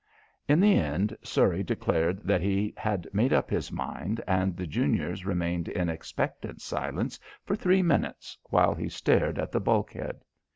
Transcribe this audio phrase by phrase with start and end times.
[0.47, 5.27] In the end Surrey declared that he had made up his mind and the juniors
[5.27, 10.23] remained in expectant silence for three minutes while he stared at the bulkhead.